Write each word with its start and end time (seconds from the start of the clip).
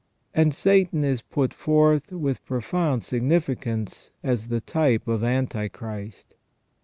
And 0.33 0.51
Satan 0.51 1.03
is 1.03 1.21
put 1.21 1.53
forth 1.53 2.11
with 2.11 2.43
pro 2.43 2.59
found 2.59 3.03
significance 3.03 4.11
as 4.23 4.47
the 4.47 4.59
type 4.59 5.07
of 5.07 5.23
Antichrist. 5.23 6.33